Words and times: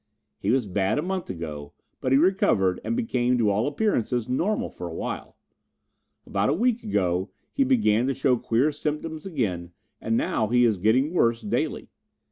He 0.39 0.49
was 0.49 0.65
bad 0.65 0.97
a 0.97 1.03
month 1.03 1.29
ago 1.29 1.73
but 1.99 2.11
he 2.11 2.17
recovered 2.17 2.79
and 2.83 2.95
became, 2.97 3.37
to 3.37 3.51
all 3.51 3.67
appearances, 3.67 4.27
normal 4.27 4.71
for 4.71 4.89
a 4.91 4.97
time. 4.99 5.33
About 6.25 6.49
a 6.49 6.53
week 6.55 6.83
ago 6.83 7.29
he 7.53 7.63
began 7.63 8.07
to 8.07 8.15
show 8.15 8.35
queer 8.35 8.71
symptoms 8.71 9.27
again 9.27 9.73
and 10.01 10.17
now 10.17 10.47
he 10.47 10.65
is 10.65 10.79
getting 10.79 11.13
worse 11.13 11.41
daily. 11.43 11.91